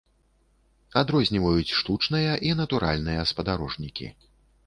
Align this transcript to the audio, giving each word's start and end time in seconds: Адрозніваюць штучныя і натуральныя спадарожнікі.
Адрозніваюць 1.01 1.75
штучныя 1.81 2.31
і 2.49 2.53
натуральныя 2.61 3.27
спадарожнікі. 3.33 4.07